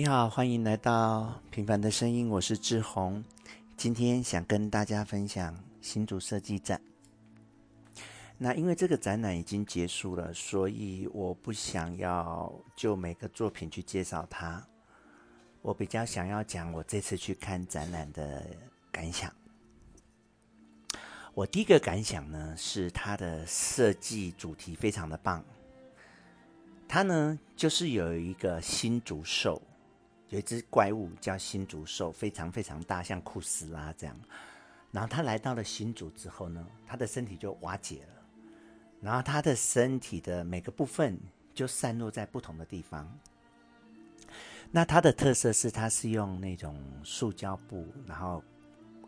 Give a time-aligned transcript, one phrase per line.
[0.00, 3.22] 你好，欢迎来到平凡的声音，我是志宏。
[3.76, 6.80] 今天想跟大家分享新竹设计展。
[8.38, 14.66] 那因为这个展览已经结束了，所以我不想要就每个作品去介绍它。
[15.60, 18.42] 我比较想要讲我这次去看展览的
[18.90, 19.30] 感想。
[21.34, 25.44] 我第一个感想呢，是它的设计主题非常的棒。
[26.88, 29.60] 它呢，就是有一个新竹兽。
[30.30, 34.16] 有一只怪物叫新竹兽，非常非常大，像酷斯拉这样。
[34.92, 38.22] 然后他来到了新竹之后呢，他的身体就瓦解了，
[39.00, 41.18] 然后他的身体的每个部分
[41.52, 43.06] 就散落在不同的地方。
[44.72, 48.40] 那它的特色是，它是用那种塑胶布，然后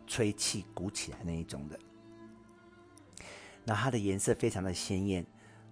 [0.05, 1.79] 吹气鼓起来那一种的。
[3.63, 5.25] 那它的颜色非常的鲜艳，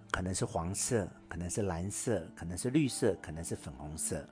[0.09, 4.25] 可能是黄色，可能是蓝色，可能是绿色，可能是粉红色。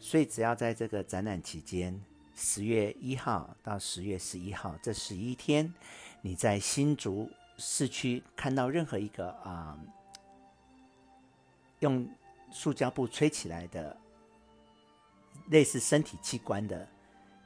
[0.00, 2.00] 所以，只要在这个展览期间，
[2.34, 5.74] 十月一号到十月十一号这十一天，
[6.22, 9.78] 你在新竹市区看到任何一个啊、
[11.80, 12.08] 用
[12.52, 13.96] 塑胶布吹起来的
[15.50, 16.88] 类似身体器官的，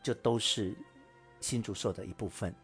[0.03, 0.77] 就都是
[1.41, 2.55] 新竹兽的一部分。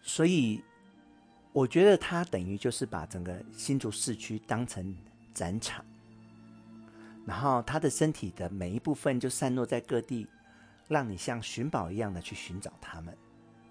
[0.00, 0.62] 所以，
[1.52, 4.96] 我觉得它等于就是把整个新竹市区当成
[5.34, 5.84] 展场。
[7.26, 10.28] 然后他的身体的每一部分就散落在各地，
[10.86, 13.06] 让你像寻宝一样的去寻找他们，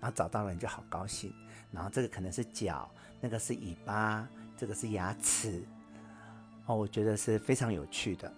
[0.02, 1.34] 然后找到了你就好高兴。
[1.72, 5.64] 然后这个可能是脚，那个是尾巴，这个是牙齿，
[6.66, 8.32] 哦，我觉得是非常有趣的。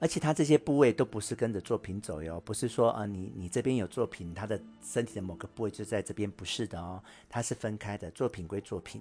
[0.00, 9.00] 而且他这些部位都不是跟着作品走哟，不是说啊你你这边有作品，他的身体的某个部位就在这边，不是的哦，它是分开的，作品归作品，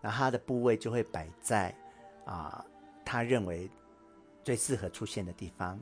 [0.00, 1.72] 然后他的部位就会摆在
[2.24, 2.64] 啊
[3.04, 3.70] 他认为。
[4.44, 5.80] 最适合出现的地方，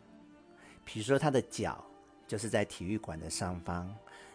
[0.85, 1.85] 比如说它的脚
[2.29, 3.93] 就是在体育馆的上方，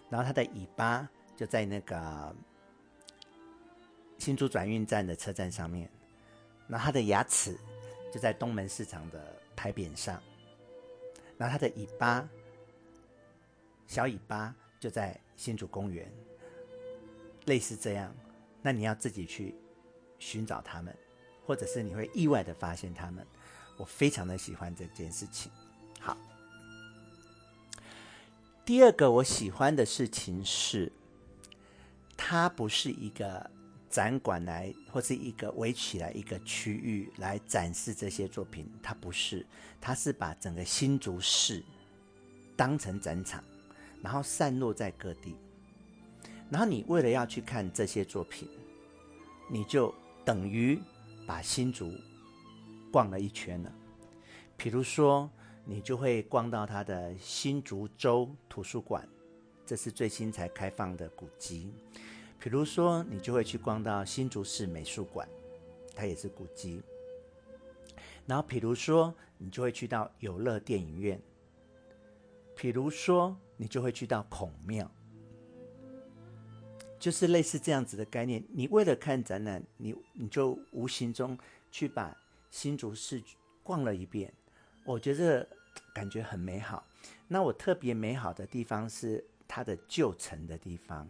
[0.10, 2.36] 然后它的尾巴就在那个
[4.18, 5.90] 新竹转运站的车站上面，
[6.68, 7.58] 然后它的牙齿
[8.14, 10.22] 就在东门市场的牌匾上，
[11.38, 12.28] 然后它的尾巴
[13.88, 16.12] 小尾巴就在新竹公园，
[17.46, 18.14] 类似这样，
[18.62, 19.56] 那你要自己去
[20.20, 20.94] 寻找它们，
[21.46, 23.26] 或者是你会意外的发现它们。
[23.78, 25.52] 我非常的喜欢这件事情。
[26.00, 26.18] 好，
[28.66, 30.92] 第二个我喜欢的事情是，
[32.18, 33.50] 它不是一个
[33.90, 39.46] 展馆来，或是一个围起来一个区域来展示这些作品，它不是，
[39.80, 41.64] 它是把整个新竹市
[42.56, 43.44] 当成展场，
[44.02, 45.36] 然后散落在各地，
[46.50, 48.50] 然后你为了要去看这些作品，
[49.50, 49.94] 你就
[50.26, 50.80] 等于
[51.26, 51.94] 把新竹。
[52.92, 53.72] 逛了一圈了，
[54.56, 55.30] 比如说，
[55.66, 59.08] 你就会逛到它的新竹州图书馆，
[59.66, 61.74] 这是最新才开放的古迹。
[62.40, 65.28] 比如说，你就会去逛到新竹市美术馆，
[65.96, 66.82] 它也是古迹。
[68.26, 71.22] 然后，比如说，你就会去到有乐电影院。
[72.56, 74.90] 比如说，你就会去到孔庙，
[76.98, 78.44] 就是类似这样子的概念。
[78.50, 81.38] 你为了看展览，你你就无形中
[81.70, 82.16] 去把。
[82.50, 83.22] 新竹市
[83.64, 84.34] 逛了一遍，
[84.86, 85.48] 我觉得
[85.94, 86.86] 感觉很美好。
[87.28, 91.08] 那我特别美好的地方是它的旧城的地方。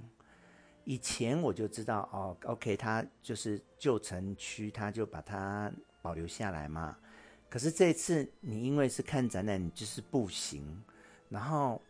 [0.84, 5.72] 以前我就知道哦，OK，它就是旧城区，它就把它
[6.02, 6.98] 保留下来嘛。
[7.50, 10.84] 可是这次你因为是看展览，你就是步行，
[11.30, 11.82] 然后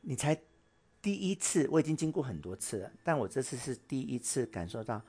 [0.00, 0.40] 你才
[1.02, 5.02] 第一次，我已经经过很多次了，但我这次是第一次感受到，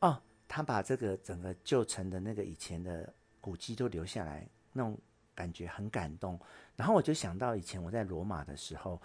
[0.00, 0.20] 哦。
[0.52, 3.08] 他把这个整个旧城的那个以前的
[3.40, 4.98] 古迹都留下来，那种
[5.32, 6.36] 感觉很感动。
[6.74, 9.00] 然后我就想到以前我在罗马的时候，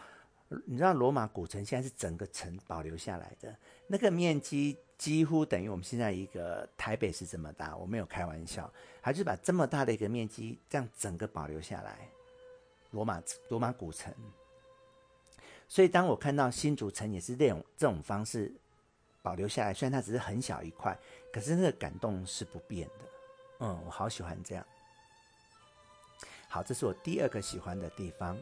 [0.66, 3.56] 你知道罗马古城现在是整个城保留下来的，
[3.86, 12.10] 那个面积几乎等于我们现在一个台北市这么大，我没有开玩笑，还是把这么大的一个面积这样整个保留下来，
[12.90, 14.12] 罗马罗马古城。
[15.68, 18.52] 所以当我看到新竹城也是这种这种方式。
[19.26, 20.96] 保留下来，虽然它只是很小一块，
[21.34, 23.06] 可是那个感动是不变的。
[23.62, 24.64] 嗯，我好喜欢这样。
[26.48, 28.38] 好，这是我第二个喜欢的地方。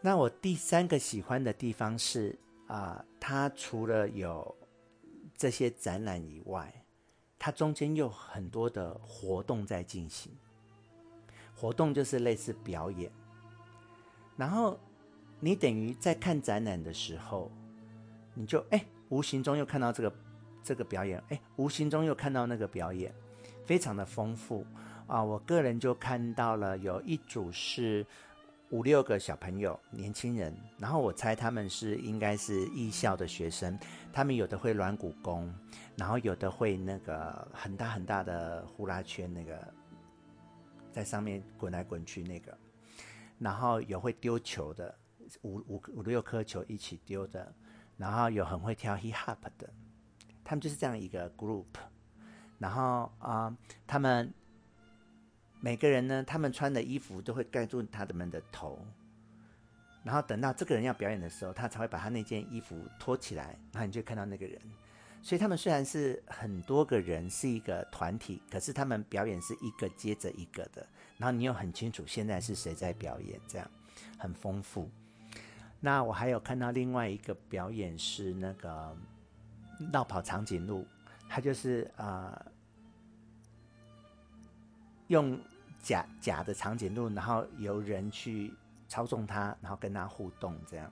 [0.00, 2.38] 那我第三个喜欢的地方是
[2.68, 4.56] 啊、它除了有
[5.36, 6.72] 这些展览以外，
[7.38, 10.32] 它中间有很多的活动在进行。
[11.54, 13.12] 活动就是类似表演，
[14.38, 14.80] 然后
[15.38, 17.52] 你等于在看展览的时候。
[18.38, 20.12] 你就哎，无形中又看到这个
[20.62, 23.12] 这个表演，哎，无形中又看到那个表演，
[23.64, 24.66] 非常的丰富
[25.06, 25.24] 啊！
[25.24, 28.06] 我个人就看到了有一组是
[28.70, 33.78] 五六个小朋友，年轻人，然后我猜他们是应该是艺校的学生，
[34.12, 35.50] 他们有的会软骨功，
[35.96, 39.72] 然后有的会那个很大很大的呼啦圈，那个
[40.92, 42.58] 在上面滚来滚去那个，
[43.38, 44.94] 然后有会丢球的，
[45.42, 47.54] 五五五六颗球一起丢的，
[47.96, 49.68] 然后有很会跳 hip hop 的。
[50.44, 51.66] 他们就是这样一个 group，
[52.58, 53.56] 然后啊、
[53.86, 54.32] 他们
[55.60, 58.78] 每个人呢，他们穿的衣服都会盖住他们的头，
[60.04, 64.60] 然后等到这个人要表演的时候，他才会把他那件衣服脱起来，然后你就看到那个人。
[65.20, 70.86] 所以他们虽然是很多个人，是一个团体，可是他们表演是一个接着一个的，
[71.18, 73.68] 然后你又很清楚现在是谁在表演，这样
[74.16, 74.88] 很丰富。
[75.86, 78.96] 那我还有看到另外一个表演是那个。
[79.92, 80.86] 绕跑长颈鹿，
[81.28, 82.34] 它就是、呃，
[85.08, 85.38] 用
[85.82, 88.54] 假假的长颈鹿，然后由人去
[88.88, 90.90] 操纵它，然后跟它互动，这样。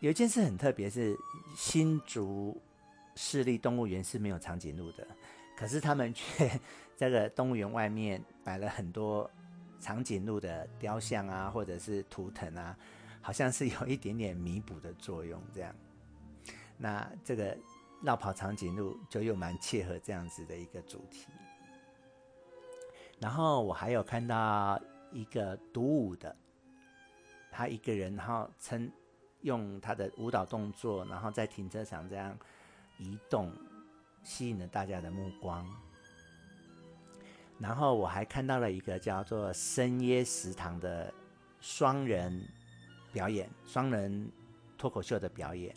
[0.00, 1.16] 有一件事很特别，是
[1.56, 2.60] 新竹
[3.16, 5.08] 市立动物园是没有长颈鹿的，
[5.56, 6.46] 可是他们却
[6.94, 9.30] 在这个动物园外面摆了很多
[9.80, 12.76] 长颈鹿的雕像啊，或者是图腾啊，
[13.20, 15.74] 好像是有一点点弥补的作用，这样。
[16.76, 17.56] 那这个
[18.02, 21.26] 绕跑长颈鹿就又蛮切合这样子的一个主题。
[23.20, 24.80] 然后我还有看到
[25.10, 26.34] 一个独舞的，
[27.50, 28.90] 他一个人，然后撑
[29.40, 32.38] 用他的舞蹈动作，然后在停车场这样
[32.98, 33.52] 移动，
[34.22, 35.66] 吸引了大家的目光。
[37.58, 41.12] 然后我还看到了一个叫做深夜食堂的
[41.60, 42.40] 双人
[43.12, 44.30] 表演，双人
[44.76, 45.74] 脱口秀的表演。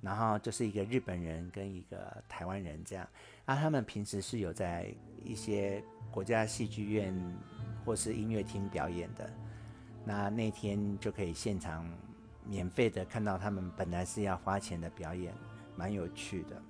[0.00, 3.08] 然后就是一个日本人跟一个台湾人这样，
[3.44, 7.14] 啊，他们平时是有在一些国家戏剧院
[7.84, 9.30] 或是音乐厅表演的，
[10.04, 11.88] 那那天就可以现场
[12.44, 15.32] 免费的看到他们本来是要花钱的表演，
[15.76, 16.62] 蛮有趣的。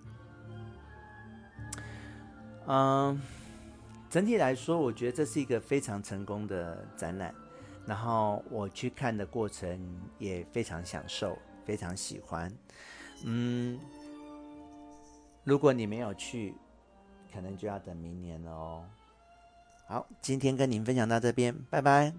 [2.67, 3.19] 嗯，
[4.13, 7.35] 整体来说，我觉得这是一个非常成功的展览，
[7.87, 12.53] 然后我去看的过程也非常享受，非常喜欢。
[13.25, 13.81] 嗯，
[15.45, 16.55] 如果你没有去，
[17.33, 18.85] 可能就要等明年了哦。
[19.87, 22.13] 好，今天跟您分享到这边，拜拜。